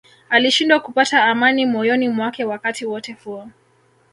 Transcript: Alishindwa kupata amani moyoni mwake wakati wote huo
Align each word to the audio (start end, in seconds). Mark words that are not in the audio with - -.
Alishindwa 0.29 0.79
kupata 0.79 1.23
amani 1.25 1.65
moyoni 1.65 2.09
mwake 2.09 2.43
wakati 2.43 2.85
wote 2.85 3.13
huo 3.23 3.47